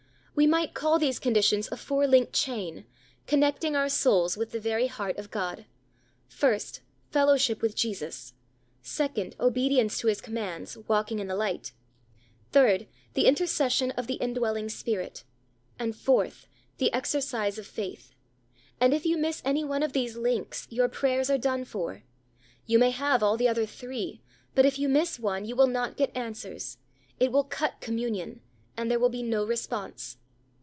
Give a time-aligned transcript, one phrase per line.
[0.33, 2.85] We might call these conditions a four linked chain,
[3.27, 5.65] connecting our souls with the very heart of God.
[6.27, 6.81] First,
[7.11, 8.33] fellowship with Jesus;
[8.81, 11.73] second, obedience to His commands, walking in the light;
[12.51, 15.23] third, the intercession of the indwelling Spirit;
[15.77, 16.47] and fourth,
[16.79, 18.15] the exercise of faith;
[18.79, 22.01] and if you miss any one of these links, your prayers are done for.
[22.65, 24.21] You may have all the other three,
[24.55, 26.79] but if you miss one, you will not get answers.
[27.19, 28.41] It will cut communion,
[28.75, 30.17] and there will be no response.